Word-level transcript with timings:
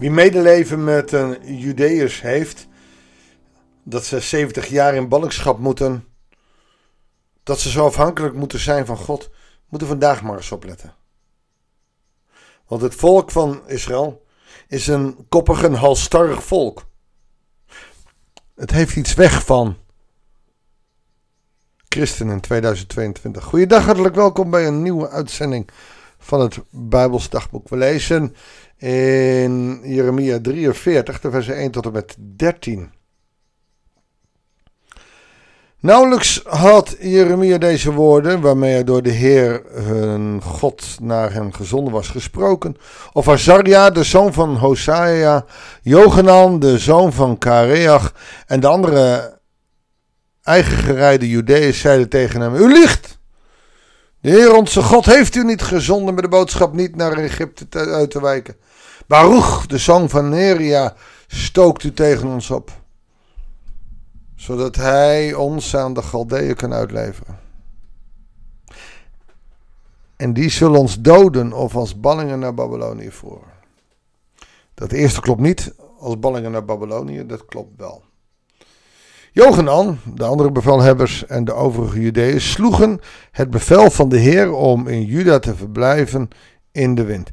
Wie 0.00 0.10
medeleven 0.10 0.84
met 0.84 1.12
een 1.12 1.56
Judeërs 1.56 2.20
heeft, 2.20 2.66
dat 3.82 4.04
ze 4.04 4.20
70 4.20 4.66
jaar 4.66 4.94
in 4.94 5.08
ballingschap 5.08 5.58
moeten, 5.58 6.04
dat 7.42 7.60
ze 7.60 7.70
zo 7.70 7.86
afhankelijk 7.86 8.34
moeten 8.34 8.58
zijn 8.58 8.86
van 8.86 8.96
God, 8.96 9.30
moeten 9.68 9.88
vandaag 9.88 10.22
maar 10.22 10.36
eens 10.36 10.52
opletten. 10.52 10.94
Want 12.66 12.82
het 12.82 12.94
volk 12.94 13.30
van 13.30 13.62
Israël 13.66 14.26
is 14.68 14.86
een 14.86 15.26
koppig 15.28 15.62
en 15.62 15.74
halstarrig 15.74 16.44
volk. 16.44 16.84
Het 18.54 18.70
heeft 18.70 18.96
iets 18.96 19.14
weg 19.14 19.44
van 19.44 19.76
christen 21.88 22.28
in 22.28 22.40
2022. 22.40 23.44
Goeiedag, 23.44 23.84
hartelijk 23.84 24.14
welkom 24.14 24.50
bij 24.50 24.66
een 24.66 24.82
nieuwe 24.82 25.08
uitzending 25.08 25.70
van 26.18 26.40
het 26.40 26.58
Bijbels 26.70 27.28
Dagboek. 27.28 27.68
We 27.68 27.76
lezen 27.76 28.34
in 28.80 29.80
Jeremia 29.84 30.38
43, 30.40 31.20
de 31.20 31.30
versen 31.30 31.56
1 31.56 31.70
tot 31.70 31.86
en 31.86 31.92
met 31.92 32.16
13. 32.18 32.90
Nauwelijks 35.80 36.42
had 36.44 36.96
Jeremia 37.00 37.58
deze 37.58 37.92
woorden, 37.92 38.40
waarmee 38.40 38.72
hij 38.72 38.84
door 38.84 39.02
de 39.02 39.10
Heer 39.10 39.62
hun 39.72 40.42
God 40.42 40.96
naar 41.00 41.32
hem 41.32 41.52
gezonden 41.52 41.92
was 41.92 42.08
gesproken, 42.08 42.76
of 43.12 43.28
Azaria, 43.28 43.90
de 43.90 44.04
zoon 44.04 44.32
van 44.32 44.56
Hosaia, 44.56 45.44
Johanan, 45.82 46.58
de 46.58 46.78
zoon 46.78 47.12
van 47.12 47.38
Kareach 47.38 48.14
en 48.46 48.60
de 48.60 48.66
andere 48.66 49.38
eigen 50.42 50.76
gereide 50.76 51.28
Judeërs 51.28 51.80
zeiden 51.80 52.08
tegen 52.08 52.40
hem, 52.40 52.54
u 52.54 52.72
liegt! 52.72 53.18
De 54.20 54.30
Heer 54.30 54.54
onze 54.54 54.82
God 54.82 55.06
heeft 55.06 55.34
u 55.34 55.44
niet 55.44 55.62
gezonden 55.62 56.14
met 56.14 56.24
de 56.24 56.30
boodschap 56.30 56.72
niet 56.72 56.96
naar 56.96 57.12
Egypte 57.12 57.78
uit 57.78 58.10
te 58.10 58.20
wijken. 58.20 58.56
Baruch, 59.10 59.66
de 59.66 59.78
zoon 59.78 60.08
van 60.08 60.28
Neria, 60.28 60.94
stookt 61.26 61.82
u 61.82 61.92
tegen 61.92 62.28
ons 62.28 62.50
op. 62.50 62.70
Zodat 64.36 64.76
hij 64.76 65.34
ons 65.34 65.76
aan 65.76 65.94
de 65.94 66.02
Galdeeën 66.02 66.54
kan 66.54 66.72
uitleveren. 66.72 67.38
En 70.16 70.32
die 70.32 70.50
zullen 70.50 70.78
ons 70.78 71.00
doden 71.00 71.52
of 71.52 71.76
als 71.76 72.00
ballingen 72.00 72.38
naar 72.38 72.54
Babylonië 72.54 73.10
voeren. 73.10 73.52
Dat 74.74 74.92
eerste 74.92 75.20
klopt 75.20 75.40
niet, 75.40 75.74
als 75.98 76.18
ballingen 76.18 76.50
naar 76.50 76.64
Babylonië, 76.64 77.26
dat 77.26 77.44
klopt 77.44 77.76
wel. 77.76 78.02
Johanan, 79.32 79.98
de 80.14 80.24
andere 80.24 80.52
bevelhebbers 80.52 81.26
en 81.26 81.44
de 81.44 81.52
overige 81.52 82.00
Judeeën 82.00 82.40
sloegen 82.40 83.00
het 83.30 83.50
bevel 83.50 83.90
van 83.90 84.08
de 84.08 84.18
Heer 84.18 84.52
om 84.52 84.88
in 84.88 85.04
Juda 85.04 85.38
te 85.38 85.54
verblijven 85.54 86.28
in 86.72 86.94
de 86.94 87.04
wind. 87.04 87.30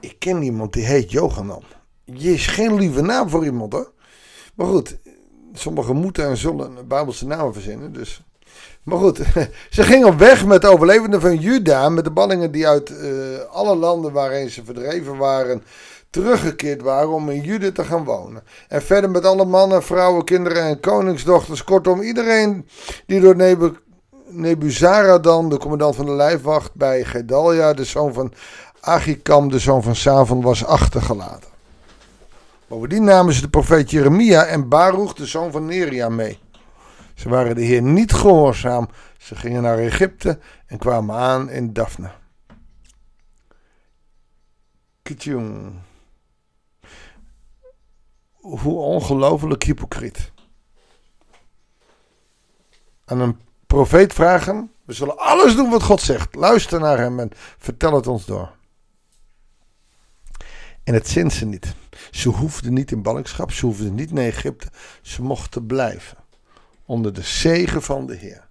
Ik 0.00 0.16
ken 0.18 0.42
iemand 0.42 0.72
die 0.72 0.84
heet 0.84 1.10
Johanan. 1.10 1.62
Je 2.04 2.32
is 2.32 2.46
geen 2.46 2.74
lieve 2.74 3.00
naam 3.00 3.28
voor 3.28 3.44
iemand 3.44 3.72
hoor. 3.72 3.92
Maar 4.54 4.66
goed, 4.66 4.98
sommigen 5.52 5.96
moeten 5.96 6.24
en 6.24 6.36
zullen 6.36 6.88
Bijbelse 6.88 7.26
namen 7.26 7.52
verzinnen. 7.52 7.92
Dus. 7.92 8.22
Maar 8.82 8.98
goed, 8.98 9.20
ze 9.70 9.82
gingen 9.82 10.06
op 10.06 10.18
weg 10.18 10.46
met 10.46 10.60
de 10.60 10.68
overlevenden 10.68 11.20
van 11.20 11.36
Juda, 11.36 11.88
met 11.88 12.04
de 12.04 12.10
ballingen 12.10 12.52
die 12.52 12.68
uit 12.68 12.90
uh, 12.90 12.98
alle 13.50 13.76
landen 13.76 14.12
waarin 14.12 14.50
ze 14.50 14.64
verdreven 14.64 15.16
waren, 15.16 15.62
teruggekeerd 16.10 16.82
waren 16.82 17.10
om 17.10 17.30
in 17.30 17.40
Juda 17.40 17.70
te 17.72 17.84
gaan 17.84 18.04
wonen. 18.04 18.42
En 18.68 18.82
verder 18.82 19.10
met 19.10 19.24
alle 19.24 19.44
mannen, 19.44 19.82
vrouwen, 19.82 20.24
kinderen 20.24 20.62
en 20.62 20.80
koningsdochters. 20.80 21.64
Kortom, 21.64 22.00
iedereen 22.00 22.68
die 23.06 23.20
door 23.20 23.36
Nebuzaradan, 24.26 25.48
de 25.48 25.58
commandant 25.58 25.96
van 25.96 26.06
de 26.06 26.12
lijfwacht 26.12 26.74
bij 26.74 27.04
Gedalia, 27.04 27.72
de 27.72 27.84
zoon 27.84 28.12
van 28.12 28.32
Achikam, 28.80 29.48
de 29.48 29.58
zoon 29.58 29.82
van 29.82 29.96
Savon, 29.96 30.42
was 30.42 30.64
achtergelaten. 30.64 31.50
Bovendien 32.66 33.04
namen 33.04 33.34
ze 33.34 33.40
de 33.40 33.48
profeet 33.48 33.90
Jeremia 33.90 34.44
en 34.44 34.68
Baruch, 34.68 35.12
de 35.12 35.26
zoon 35.26 35.50
van 35.52 35.64
Neria, 35.64 36.08
mee. 36.08 36.38
Ze 37.14 37.28
waren 37.28 37.54
de 37.54 37.62
Heer 37.62 37.82
niet 37.82 38.12
gehoorzaam. 38.12 38.88
Ze 39.18 39.36
gingen 39.36 39.62
naar 39.62 39.78
Egypte 39.78 40.38
en 40.66 40.78
kwamen 40.78 41.16
aan 41.16 41.50
in 41.50 41.72
Daphne. 41.72 42.10
Kitjong. 45.02 45.72
Hoe 48.32 48.78
ongelooflijk 48.78 49.62
hypocriet. 49.62 50.32
Aan 53.04 53.20
een 53.20 53.40
profeet 53.66 54.12
vragen: 54.12 54.72
We 54.84 54.92
zullen 54.92 55.18
alles 55.18 55.56
doen 55.56 55.70
wat 55.70 55.82
God 55.82 56.00
zegt. 56.00 56.34
Luister 56.34 56.80
naar 56.80 56.98
hem 56.98 57.20
en 57.20 57.30
vertel 57.58 57.94
het 57.94 58.06
ons 58.06 58.24
door. 58.24 58.58
En 60.90 60.96
het 60.96 61.08
zint 61.08 61.32
ze 61.32 61.46
niet. 61.46 61.74
Ze 62.10 62.28
hoefden 62.28 62.74
niet 62.74 62.90
in 62.90 63.02
ballingschap, 63.02 63.52
ze 63.52 63.66
hoefden 63.66 63.94
niet 63.94 64.12
naar 64.12 64.24
Egypte. 64.24 64.66
Ze 65.02 65.22
mochten 65.22 65.66
blijven. 65.66 66.18
Onder 66.86 67.12
de 67.12 67.22
zegen 67.22 67.82
van 67.82 68.06
de 68.06 68.14
Heer. 68.16 68.48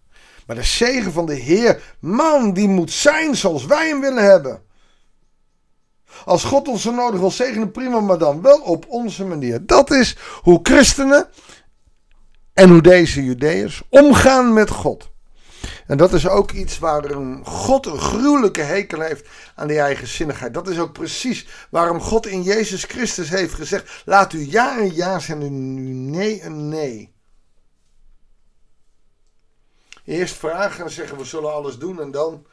Maar 0.48 0.56
de 0.56 0.64
zegen 0.64 1.12
van 1.12 1.26
de 1.26 1.34
Heer, 1.34 1.96
man, 2.00 2.54
die 2.54 2.68
moet 2.68 2.92
zijn 2.92 3.36
zoals 3.36 3.66
wij 3.66 3.88
hem 3.88 4.02
willen 4.02 4.24
hebben. 4.24 4.62
Als 6.26 6.44
God 6.44 6.68
ons 6.68 6.82
zo 6.82 6.92
nodig 6.92 7.20
wil 7.20 7.32
zegenen, 7.32 7.72
prima, 7.72 8.00
maar 8.00 8.18
dan 8.18 8.42
wel 8.42 8.60
op 8.60 8.86
onze 8.88 9.26
manier. 9.26 9.66
Dat 9.66 9.92
is 9.92 10.18
hoe 10.42 10.60
christenen 10.64 11.28
en 12.54 12.70
hoe 12.70 12.82
deze 12.82 13.24
Judeërs 13.24 13.82
omgaan 13.90 14.54
met 14.54 14.70
God. 14.70 15.09
En 15.90 15.98
dat 15.98 16.14
is 16.14 16.28
ook 16.28 16.52
iets 16.52 16.80
waar 16.80 17.14
God 17.44 17.86
een 17.86 18.00
gruwelijke 18.00 18.62
hekel 18.62 19.02
heeft 19.02 19.28
aan 19.56 19.68
die 19.68 19.80
eigenzinnigheid. 19.80 20.54
Dat 20.54 20.68
is 20.68 20.80
ook 20.80 20.94
precies 20.94 21.48
waarom 21.70 22.02
God 22.02 22.26
in 22.26 22.44
Jezus 22.44 22.84
Christus 22.84 23.30
heeft 23.30 23.54
gezegd: 23.54 24.02
laat 24.06 24.34
u 24.34 24.52
ja 24.52 24.80
en 24.80 24.96
ja 24.96 25.20
zijn 25.20 25.42
en 25.42 25.78
u 25.78 25.94
nee 25.94 26.42
en 26.42 26.70
nee. 26.70 27.14
Eerst 30.06 30.36
vragen 30.36 30.84
en 30.84 30.92
zeggen 30.92 31.18
we 31.18 31.26
zullen 31.26 31.54
alles 31.54 31.78
doen 31.78 32.02
en 32.02 32.12
dan 32.12 32.46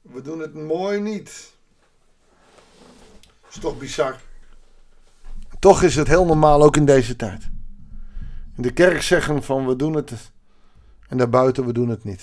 we 0.00 0.22
doen 0.22 0.38
het 0.38 0.54
mooi 0.54 1.00
niet. 1.00 1.52
is 3.48 3.58
toch 3.60 3.78
bizar. 3.78 4.20
Toch 5.58 5.82
is 5.82 5.96
het 5.96 6.08
heel 6.08 6.24
normaal 6.24 6.62
ook 6.62 6.76
in 6.76 6.86
deze 6.86 7.16
tijd. 7.16 7.42
In 8.56 8.62
de 8.62 8.72
kerk 8.72 9.02
zeggen 9.02 9.42
van 9.42 9.66
we 9.66 9.76
doen 9.76 9.94
het 9.94 10.12
en 11.08 11.18
daarbuiten, 11.18 11.66
we 11.66 11.72
doen 11.72 11.88
het 11.88 12.04
niet. 12.04 12.22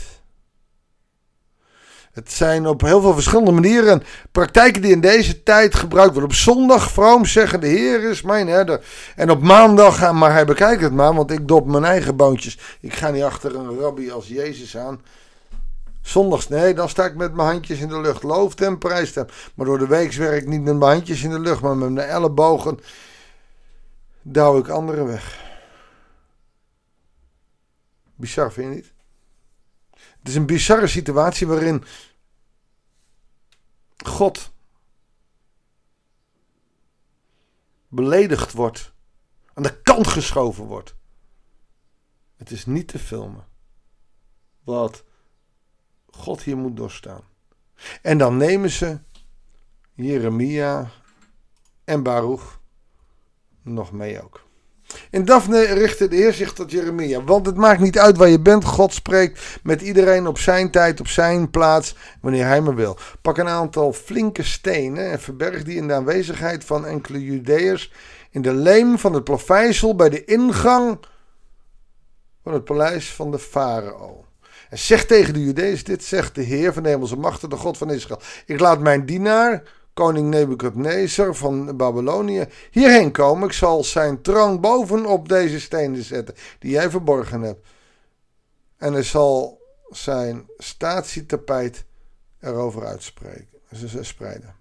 Het 2.13 2.31
zijn 2.31 2.67
op 2.67 2.81
heel 2.81 3.01
veel 3.01 3.13
verschillende 3.13 3.51
manieren 3.51 4.03
praktijken 4.31 4.81
die 4.81 4.91
in 4.91 5.01
deze 5.01 5.43
tijd 5.43 5.75
gebruikt 5.75 6.11
worden. 6.11 6.29
Op 6.29 6.35
zondag 6.35 6.91
vroom 6.91 7.25
zeggen 7.25 7.59
de 7.59 7.67
Heer 7.67 8.09
is 8.09 8.21
mijn 8.21 8.47
herder. 8.47 8.85
En 9.15 9.29
op 9.29 9.41
maandag 9.41 9.97
gaan, 9.97 10.17
maar 10.17 10.31
hij 10.31 10.45
bekijkt 10.45 10.81
het 10.81 10.93
maar, 10.93 11.13
want 11.13 11.31
ik 11.31 11.47
dop 11.47 11.65
mijn 11.65 11.83
eigen 11.83 12.15
boontjes. 12.15 12.59
Ik 12.79 12.93
ga 12.93 13.09
niet 13.09 13.23
achter 13.23 13.55
een 13.55 13.79
rabbi 13.79 14.11
als 14.11 14.27
Jezus 14.27 14.77
aan. 14.77 15.01
Zondags, 16.01 16.47
nee, 16.47 16.73
dan 16.73 16.89
sta 16.89 17.05
ik 17.05 17.15
met 17.15 17.33
mijn 17.33 17.47
handjes 17.47 17.79
in 17.79 17.87
de 17.87 18.01
lucht. 18.01 18.23
Loof 18.23 18.59
hem, 18.59 18.77
prijst 18.77 19.15
hem. 19.15 19.25
Maar 19.55 19.65
door 19.65 19.79
de 19.79 19.87
week 19.87 20.13
werk 20.13 20.41
ik 20.41 20.47
niet 20.47 20.63
met 20.63 20.77
mijn 20.77 20.91
handjes 20.91 21.23
in 21.23 21.29
de 21.29 21.39
lucht, 21.39 21.61
maar 21.61 21.77
met 21.77 21.89
mijn 21.89 22.07
ellebogen 22.07 22.79
douw 24.21 24.57
ik 24.57 24.67
anderen 24.67 25.05
weg. 25.05 25.52
Bizar, 28.23 28.51
vind 28.51 28.69
je 28.69 28.75
niet? 28.75 28.93
Het 29.91 30.27
is 30.27 30.35
een 30.35 30.45
bizarre 30.45 30.87
situatie 30.87 31.47
waarin 31.47 31.83
God 34.05 34.51
beledigd 37.87 38.51
wordt, 38.51 38.93
aan 39.53 39.63
de 39.63 39.81
kant 39.81 40.07
geschoven 40.07 40.65
wordt. 40.65 40.95
Het 42.35 42.51
is 42.51 42.65
niet 42.65 42.87
te 42.87 42.99
filmen 42.99 43.47
wat 44.63 45.03
God 46.09 46.41
hier 46.41 46.57
moet 46.57 46.77
doorstaan. 46.77 47.23
En 48.01 48.17
dan 48.17 48.37
nemen 48.37 48.69
ze 48.69 48.99
Jeremia 49.93 50.91
en 51.83 52.03
Baruch 52.03 52.59
nog 53.61 53.91
mee 53.91 54.23
ook. 54.23 54.43
In 55.09 55.25
Daphne 55.25 55.63
richtte 55.63 56.07
de 56.07 56.15
Heer 56.15 56.33
zich 56.33 56.53
tot 56.53 56.71
Jeremia. 56.71 57.23
Want 57.23 57.45
het 57.45 57.57
maakt 57.57 57.79
niet 57.79 57.99
uit 57.99 58.17
waar 58.17 58.29
je 58.29 58.39
bent. 58.39 58.65
God 58.65 58.93
spreekt 58.93 59.59
met 59.63 59.81
iedereen 59.81 60.27
op 60.27 60.37
zijn 60.37 60.71
tijd, 60.71 60.99
op 60.99 61.07
zijn 61.07 61.49
plaats, 61.49 61.95
wanneer 62.21 62.45
hij 62.45 62.61
maar 62.61 62.75
wil. 62.75 62.97
Pak 63.21 63.37
een 63.37 63.47
aantal 63.47 63.93
flinke 63.93 64.43
stenen 64.43 65.11
en 65.11 65.19
verberg 65.19 65.63
die 65.63 65.75
in 65.75 65.87
de 65.87 65.93
aanwezigheid 65.93 66.63
van 66.63 66.85
enkele 66.85 67.23
Judeërs 67.23 67.91
in 68.29 68.41
de 68.41 68.53
leem 68.53 68.99
van 68.99 69.13
het 69.13 69.23
plaveisel 69.23 69.95
bij 69.95 70.09
de 70.09 70.25
ingang 70.25 70.97
van 72.43 72.53
het 72.53 72.63
paleis 72.63 73.13
van 73.13 73.31
de 73.31 73.39
farao. 73.39 74.25
En 74.69 74.77
zeg 74.77 75.05
tegen 75.05 75.33
de 75.33 75.43
Judeërs 75.43 75.83
dit, 75.83 76.03
zegt 76.03 76.35
de 76.35 76.41
Heer 76.41 76.73
van 76.73 76.83
de 76.83 76.89
hemelse 76.89 77.15
machten, 77.15 77.49
de 77.49 77.55
God 77.55 77.77
van 77.77 77.91
Israël. 77.91 78.21
Ik 78.45 78.59
laat 78.59 78.79
mijn 78.79 79.05
dienaar 79.05 79.63
koning 79.93 80.29
Nebukadnezar 80.29 81.35
van 81.35 81.77
Babylonië 81.77 82.45
hierheen 82.71 83.11
komen. 83.11 83.47
Ik 83.47 83.53
zal 83.53 83.83
zijn 83.83 84.21
troon 84.21 84.61
bovenop 84.61 85.29
deze 85.29 85.59
stenen 85.59 86.03
zetten 86.03 86.35
die 86.59 86.71
jij 86.71 86.89
verborgen 86.89 87.41
hebt. 87.41 87.67
En 88.77 88.93
hij 88.93 89.03
zal 89.03 89.61
zijn 89.89 90.47
statietapijt 90.57 91.85
erover 92.39 92.85
uitspreken, 92.85 93.59
spreiden. 94.01 94.55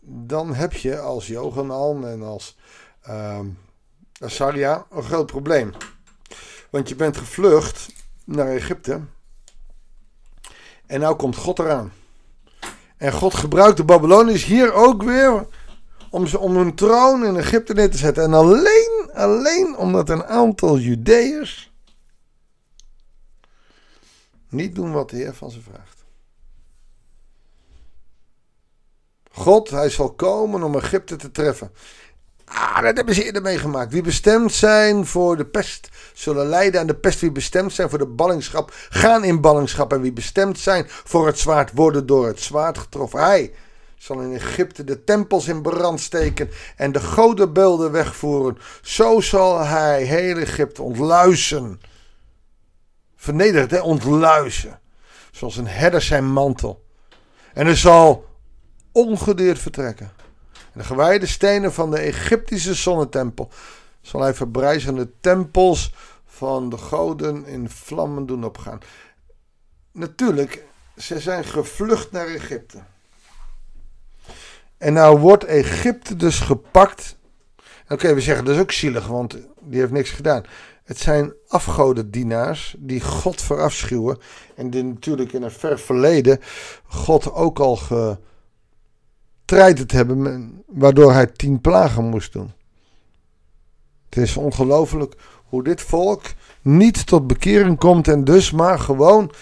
dan 0.00 0.54
heb 0.54 0.72
je 0.72 0.98
als 0.98 1.26
Johanan 1.26 2.06
en 2.06 2.22
als 2.22 2.56
uh, 3.08 3.40
Asaria 4.20 4.86
een 4.90 5.02
groot 5.02 5.26
probleem. 5.26 5.72
Want 6.70 6.88
je 6.88 6.94
bent 6.96 7.16
gevlucht 7.16 7.92
naar 8.24 8.48
Egypte. 8.48 9.00
En 10.86 11.00
nou 11.00 11.16
komt 11.16 11.36
God 11.36 11.58
eraan. 11.58 11.92
En 12.98 13.12
God 13.12 13.34
gebruikt 13.34 13.76
de 13.76 13.84
Babyloniërs 13.84 14.44
hier 14.44 14.72
ook 14.72 15.02
weer 15.02 15.46
om, 16.10 16.26
ze, 16.26 16.38
om 16.38 16.56
hun 16.56 16.74
troon 16.74 17.24
in 17.24 17.36
Egypte 17.36 17.74
neer 17.74 17.90
te 17.90 17.96
zetten. 17.96 18.22
En 18.22 18.34
alleen, 18.34 19.10
alleen 19.12 19.76
omdat 19.76 20.08
een 20.08 20.24
aantal 20.24 20.78
Judeërs 20.78 21.72
niet 24.48 24.74
doen 24.74 24.92
wat 24.92 25.10
de 25.10 25.16
Heer 25.16 25.34
van 25.34 25.50
ze 25.50 25.60
vraagt. 25.60 26.04
God, 29.30 29.70
hij 29.70 29.90
zal 29.90 30.12
komen 30.12 30.62
om 30.62 30.76
Egypte 30.76 31.16
te 31.16 31.30
treffen. 31.30 31.70
Ah, 32.48 32.82
dat 32.82 32.96
hebben 32.96 33.14
ze 33.14 33.24
eerder 33.24 33.42
meegemaakt. 33.42 33.92
Wie 33.92 34.02
bestemd 34.02 34.52
zijn 34.52 35.06
voor 35.06 35.36
de 35.36 35.46
pest, 35.46 35.88
zullen 36.12 36.46
lijden 36.46 36.80
aan 36.80 36.86
de 36.86 36.94
pest. 36.94 37.20
Wie 37.20 37.32
bestemd 37.32 37.72
zijn 37.72 37.88
voor 37.88 37.98
de 37.98 38.06
ballingschap, 38.06 38.72
gaan 38.88 39.24
in 39.24 39.40
ballingschap. 39.40 39.92
En 39.92 40.00
wie 40.00 40.12
bestemd 40.12 40.58
zijn 40.58 40.84
voor 40.88 41.26
het 41.26 41.38
zwaard, 41.38 41.70
worden 41.74 42.06
door 42.06 42.26
het 42.26 42.40
zwaard 42.40 42.78
getroffen. 42.78 43.20
Hij 43.20 43.54
zal 43.96 44.20
in 44.20 44.34
Egypte 44.34 44.84
de 44.84 45.04
tempels 45.04 45.48
in 45.48 45.62
brand 45.62 46.00
steken 46.00 46.50
en 46.76 46.92
de 46.92 47.00
godenbeelden 47.00 47.92
wegvoeren. 47.92 48.58
Zo 48.82 49.20
zal 49.20 49.64
hij 49.64 50.02
heel 50.02 50.36
Egypte 50.36 50.82
ontluizen. 50.82 51.80
Vernederd, 53.16 53.70
hè? 53.70 53.80
ontluizen. 53.80 54.80
Zoals 55.30 55.56
een 55.56 55.66
herder 55.66 56.02
zijn 56.02 56.32
mantel. 56.32 56.84
En 57.54 57.66
er 57.66 57.76
zal 57.76 58.26
ongedeerd 58.92 59.58
vertrekken. 59.58 60.17
De 60.78 60.84
gewijde 60.84 61.26
stenen 61.26 61.72
van 61.72 61.90
de 61.90 61.98
Egyptische 61.98 62.74
zonnetempel 62.74 63.50
zal 64.00 64.20
hij 64.20 64.34
verbrijzen 64.34 64.94
de 64.94 65.08
tempels 65.20 65.94
van 66.24 66.68
de 66.70 66.76
goden 66.76 67.46
in 67.46 67.70
vlammen 67.70 68.26
doen 68.26 68.44
opgaan. 68.44 68.78
Natuurlijk, 69.92 70.64
ze 70.96 71.20
zijn 71.20 71.44
gevlucht 71.44 72.12
naar 72.12 72.26
Egypte. 72.26 72.78
En 74.76 74.92
nou 74.92 75.18
wordt 75.18 75.44
Egypte 75.44 76.16
dus 76.16 76.40
gepakt. 76.40 77.16
Kun 77.86 78.14
je 78.14 78.20
zeggen, 78.20 78.44
dat 78.44 78.54
is 78.54 78.60
ook 78.60 78.72
zielig, 78.72 79.06
want 79.06 79.36
die 79.60 79.80
heeft 79.80 79.92
niks 79.92 80.10
gedaan. 80.10 80.44
Het 80.84 80.98
zijn 80.98 81.32
afgodendienaars 81.48 82.74
die 82.78 83.00
God 83.00 83.42
verafschuwen. 83.42 84.18
En 84.54 84.70
die 84.70 84.84
natuurlijk 84.84 85.32
in 85.32 85.42
een 85.42 85.50
ver 85.50 85.78
verleden 85.78 86.40
God 86.86 87.32
ook 87.32 87.58
al 87.58 87.78
getrijd 89.48 89.92
hebben, 89.92 90.62
waardoor 90.66 91.12
hij 91.12 91.26
tien 91.26 91.60
plagen 91.60 92.04
moest 92.04 92.32
doen. 92.32 92.52
Het 94.08 94.18
is 94.18 94.36
ongelooflijk 94.36 95.14
hoe 95.44 95.62
dit 95.62 95.80
volk 95.80 96.22
niet 96.62 97.06
tot 97.06 97.26
bekering 97.26 97.78
komt 97.78 98.08
en 98.08 98.24
dus 98.24 98.50
maar 98.50 98.78
gewoon 98.78 99.32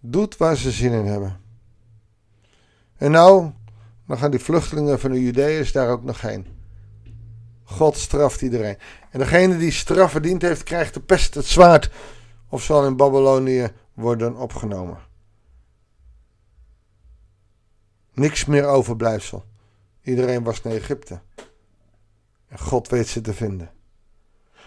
doet 0.00 0.36
waar 0.36 0.56
ze 0.56 0.70
zin 0.70 0.92
in 0.92 1.06
hebben. 1.06 1.40
En 2.96 3.10
nou 3.10 3.50
dan 4.06 4.18
gaan 4.18 4.30
die 4.30 4.40
vluchtelingen 4.40 5.00
van 5.00 5.10
de 5.10 5.22
Judeërs 5.22 5.72
daar 5.72 5.88
ook 5.88 6.04
nog 6.04 6.20
heen. 6.20 6.46
God 7.64 7.96
straft 7.96 8.42
iedereen. 8.42 8.76
En 9.10 9.18
degene 9.18 9.58
die 9.58 9.72
straf 9.72 10.10
verdiend 10.10 10.42
heeft, 10.42 10.62
krijgt 10.62 10.94
de 10.94 11.00
pest, 11.00 11.34
het 11.34 11.46
zwaard. 11.46 11.90
Of 12.48 12.62
zal 12.62 12.86
in 12.86 12.96
Babylonië 12.96 13.68
worden 13.94 14.36
opgenomen. 14.36 14.98
Niks 18.14 18.44
meer 18.44 18.66
overblijfsel. 18.66 19.44
Iedereen 20.02 20.42
was 20.42 20.62
naar 20.62 20.72
Egypte. 20.72 21.20
En 22.48 22.58
God 22.58 22.88
weet 22.88 23.08
ze 23.08 23.20
te 23.20 23.34
vinden. 23.34 23.70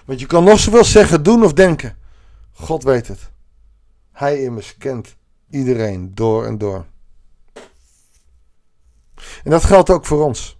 Want 0.05 0.19
je 0.19 0.25
kan 0.25 0.43
nog 0.43 0.59
zoveel 0.59 0.83
zeggen, 0.83 1.23
doen 1.23 1.43
of 1.43 1.53
denken. 1.53 1.97
God 2.51 2.83
weet 2.83 3.07
het. 3.07 3.31
Hij 4.11 4.43
immers 4.43 4.77
kent 4.77 5.15
iedereen 5.49 6.15
door 6.15 6.45
en 6.45 6.57
door. 6.57 6.85
En 9.43 9.51
dat 9.51 9.63
geldt 9.63 9.89
ook 9.89 10.05
voor 10.05 10.25
ons. 10.25 10.57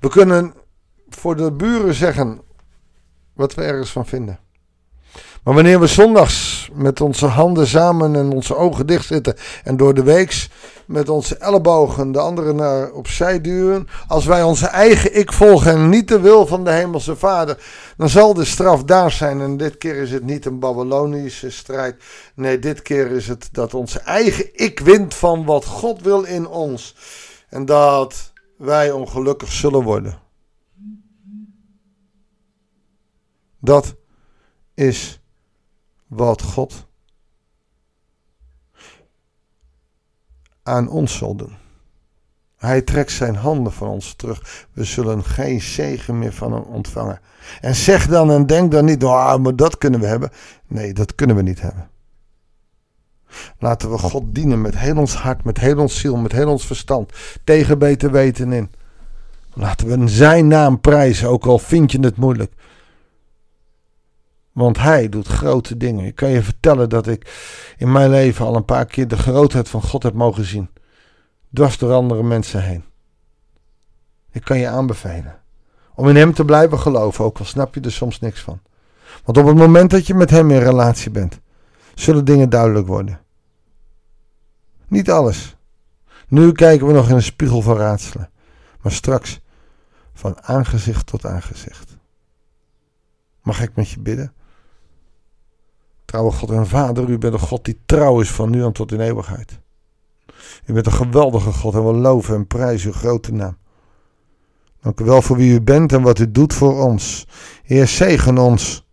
We 0.00 0.08
kunnen 0.08 0.54
voor 1.08 1.36
de 1.36 1.52
buren 1.52 1.94
zeggen 1.94 2.40
wat 3.32 3.54
we 3.54 3.62
ergens 3.62 3.92
van 3.92 4.06
vinden. 4.06 4.38
Maar 5.42 5.54
wanneer 5.54 5.80
we 5.80 5.86
zondags 5.86 6.70
met 6.72 7.00
onze 7.00 7.26
handen 7.26 7.66
samen 7.66 8.16
en 8.16 8.30
onze 8.30 8.56
ogen 8.56 8.86
dicht 8.86 9.06
zitten 9.06 9.36
en 9.64 9.76
door 9.76 9.94
de 9.94 10.02
weeks 10.02 10.50
met 10.88 11.08
onze 11.08 11.36
ellebogen 11.36 12.12
de 12.12 12.18
anderen 12.18 12.56
naar 12.56 12.92
opzij 12.92 13.40
duwen, 13.40 13.88
als 14.06 14.24
wij 14.24 14.42
onze 14.42 14.66
eigen 14.66 15.18
ik 15.18 15.32
volgen 15.32 15.72
en 15.72 15.88
niet 15.88 16.08
de 16.08 16.20
wil 16.20 16.46
van 16.46 16.64
de 16.64 16.70
hemelse 16.70 17.16
Vader, 17.16 17.64
dan 17.96 18.08
zal 18.08 18.34
de 18.34 18.44
straf 18.44 18.84
daar 18.84 19.10
zijn. 19.10 19.40
En 19.40 19.56
dit 19.56 19.78
keer 19.78 19.94
is 19.94 20.10
het 20.10 20.24
niet 20.24 20.44
een 20.44 20.58
Babylonische 20.58 21.50
strijd. 21.50 22.02
Nee, 22.34 22.58
dit 22.58 22.82
keer 22.82 23.10
is 23.10 23.28
het 23.28 23.48
dat 23.52 23.74
onze 23.74 23.98
eigen 23.98 24.48
ik 24.52 24.80
wint 24.80 25.14
van 25.14 25.44
wat 25.44 25.64
God 25.64 26.02
wil 26.02 26.22
in 26.22 26.46
ons 26.46 26.96
en 27.48 27.64
dat 27.64 28.32
wij 28.56 28.90
ongelukkig 28.90 29.52
zullen 29.52 29.82
worden. 29.82 30.18
Dat 33.60 33.94
is 34.74 35.20
wat 36.06 36.42
God 36.42 36.87
aan 40.68 40.88
ons 40.88 41.16
zal 41.16 41.34
doen. 41.34 41.56
Hij 42.56 42.82
trekt 42.82 43.12
zijn 43.12 43.36
handen 43.36 43.72
van 43.72 43.88
ons 43.88 44.14
terug. 44.14 44.66
We 44.72 44.84
zullen 44.84 45.24
geen 45.24 45.60
zegen 45.60 46.18
meer 46.18 46.32
van 46.32 46.52
hem 46.52 46.62
ontvangen. 46.62 47.20
En 47.60 47.74
zeg 47.74 48.06
dan 48.06 48.30
en 48.30 48.46
denk 48.46 48.72
dan 48.72 48.84
niet, 48.84 49.04
oh, 49.04 49.36
maar 49.36 49.56
dat 49.56 49.78
kunnen 49.78 50.00
we 50.00 50.06
hebben. 50.06 50.30
Nee, 50.66 50.92
dat 50.92 51.14
kunnen 51.14 51.36
we 51.36 51.42
niet 51.42 51.60
hebben. 51.60 51.90
Laten 53.58 53.90
we 53.90 53.98
God 53.98 54.22
dienen 54.34 54.60
met 54.60 54.78
heel 54.78 54.96
ons 54.96 55.14
hart, 55.14 55.44
met 55.44 55.58
heel 55.58 55.78
ons 55.78 56.00
ziel, 56.00 56.16
met 56.16 56.32
heel 56.32 56.48
ons 56.48 56.66
verstand. 56.66 57.12
Tegen 57.44 57.78
beter 57.78 58.10
weten 58.10 58.52
in. 58.52 58.70
Laten 59.54 59.86
we 59.86 60.08
zijn 60.08 60.48
naam 60.48 60.80
prijzen, 60.80 61.28
ook 61.28 61.46
al 61.46 61.58
vind 61.58 61.92
je 61.92 62.00
het 62.00 62.16
moeilijk. 62.16 62.52
Want 64.58 64.78
hij 64.78 65.08
doet 65.08 65.26
grote 65.26 65.76
dingen. 65.76 66.04
Ik 66.04 66.14
kan 66.14 66.28
je 66.28 66.42
vertellen 66.42 66.88
dat 66.88 67.06
ik 67.06 67.32
in 67.76 67.92
mijn 67.92 68.10
leven 68.10 68.46
al 68.46 68.56
een 68.56 68.64
paar 68.64 68.86
keer 68.86 69.08
de 69.08 69.16
grootheid 69.16 69.68
van 69.68 69.82
God 69.82 70.02
heb 70.02 70.14
mogen 70.14 70.44
zien. 70.44 70.70
Dwars 71.52 71.78
door 71.78 71.92
andere 71.92 72.22
mensen 72.22 72.62
heen. 72.62 72.84
Ik 74.30 74.44
kan 74.44 74.58
je 74.58 74.68
aanbevelen. 74.68 75.38
Om 75.94 76.08
in 76.08 76.16
hem 76.16 76.34
te 76.34 76.44
blijven 76.44 76.78
geloven, 76.78 77.24
ook 77.24 77.38
al 77.38 77.44
snap 77.44 77.74
je 77.74 77.80
er 77.80 77.92
soms 77.92 78.20
niks 78.20 78.40
van. 78.40 78.60
Want 79.24 79.38
op 79.38 79.46
het 79.46 79.56
moment 79.56 79.90
dat 79.90 80.06
je 80.06 80.14
met 80.14 80.30
hem 80.30 80.50
in 80.50 80.58
relatie 80.58 81.10
bent, 81.10 81.40
zullen 81.94 82.24
dingen 82.24 82.50
duidelijk 82.50 82.86
worden. 82.86 83.20
Niet 84.88 85.10
alles. 85.10 85.56
Nu 86.28 86.52
kijken 86.52 86.86
we 86.86 86.92
nog 86.92 87.08
in 87.08 87.14
een 87.14 87.22
spiegel 87.22 87.62
van 87.62 87.76
raadselen. 87.76 88.30
Maar 88.80 88.92
straks 88.92 89.40
van 90.14 90.42
aangezicht 90.42 91.06
tot 91.06 91.26
aangezicht. 91.26 91.96
Mag 93.42 93.62
ik 93.62 93.76
met 93.76 93.90
je 93.90 94.00
bidden? 94.00 94.32
Trouwe 96.08 96.32
God 96.32 96.50
en 96.50 96.66
Vader, 96.66 97.08
u 97.08 97.18
bent 97.18 97.32
een 97.32 97.38
God 97.38 97.64
die 97.64 97.80
trouw 97.86 98.20
is 98.20 98.30
van 98.30 98.50
nu 98.50 98.64
aan 98.64 98.72
tot 98.72 98.92
in 98.92 99.00
eeuwigheid. 99.00 99.60
U 100.66 100.72
bent 100.72 100.86
een 100.86 100.92
geweldige 100.92 101.52
God 101.52 101.74
en 101.74 101.86
we 101.86 101.92
loven 101.92 102.34
en 102.34 102.46
prijzen 102.46 102.90
uw 102.90 102.96
grote 102.96 103.32
naam. 103.32 103.56
Dank 104.80 105.00
u 105.00 105.04
wel 105.04 105.22
voor 105.22 105.36
wie 105.36 105.52
u 105.52 105.60
bent 105.60 105.92
en 105.92 106.02
wat 106.02 106.18
u 106.18 106.30
doet 106.30 106.54
voor 106.54 106.84
ons. 106.84 107.26
Heer, 107.62 107.86
zegen 107.86 108.38
ons 108.38 108.86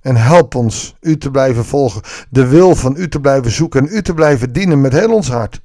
en 0.00 0.16
help 0.16 0.54
ons 0.54 0.94
u 1.00 1.18
te 1.18 1.30
blijven 1.30 1.64
volgen, 1.64 2.02
de 2.30 2.46
wil 2.46 2.74
van 2.74 2.94
u 2.96 3.08
te 3.08 3.20
blijven 3.20 3.50
zoeken 3.50 3.86
en 3.86 3.96
u 3.96 4.02
te 4.02 4.14
blijven 4.14 4.52
dienen 4.52 4.80
met 4.80 4.92
heel 4.92 5.14
ons 5.14 5.28
hart. 5.28 5.60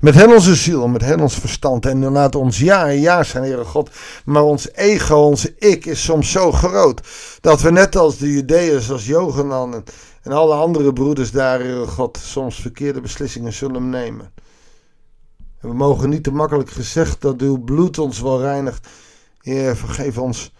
Met 0.00 0.14
heel 0.14 0.32
onze 0.34 0.54
ziel, 0.54 0.88
met 0.88 1.02
heel 1.02 1.20
ons 1.20 1.38
verstand. 1.38 1.86
En 1.86 2.04
laat 2.04 2.34
ons 2.34 2.58
ja 2.58 2.88
en 2.88 3.00
ja 3.00 3.22
zijn, 3.22 3.44
Heere 3.44 3.64
God. 3.64 3.90
Maar 4.24 4.42
ons 4.42 4.72
ego, 4.72 5.16
onze 5.16 5.54
ik 5.58 5.86
is 5.86 6.04
soms 6.04 6.30
zo 6.30 6.52
groot. 6.52 7.00
Dat 7.40 7.60
we 7.60 7.70
net 7.70 7.96
als 7.96 8.18
de 8.18 8.32
Judeërs, 8.32 8.90
als 8.90 9.06
Johanan 9.06 9.74
en, 9.74 9.84
en 10.22 10.32
alle 10.32 10.54
andere 10.54 10.92
broeders 10.92 11.30
daar, 11.30 11.60
Heere 11.60 11.86
God, 11.86 12.18
soms 12.22 12.60
verkeerde 12.60 13.00
beslissingen 13.00 13.52
zullen 13.52 13.90
nemen. 13.90 14.32
En 15.60 15.68
we 15.68 15.74
mogen 15.74 16.08
niet 16.08 16.22
te 16.22 16.32
makkelijk 16.32 16.70
gezegd 16.70 17.20
dat 17.20 17.40
uw 17.40 17.58
bloed 17.58 17.98
ons 17.98 18.20
wel 18.20 18.40
reinigt. 18.40 18.88
Heer, 19.40 19.76
vergeef 19.76 20.18
ons 20.18 20.52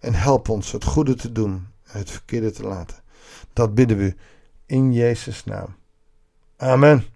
en 0.00 0.14
help 0.14 0.48
ons 0.48 0.72
het 0.72 0.84
goede 0.84 1.14
te 1.14 1.32
doen 1.32 1.66
het 1.96 2.10
verkeerde 2.10 2.50
te 2.50 2.62
laten. 2.62 2.96
Dat 3.52 3.74
bidden 3.74 3.96
we 3.96 4.14
in 4.66 4.92
Jezus' 4.92 5.44
naam. 5.44 5.76
Amen. 6.56 7.15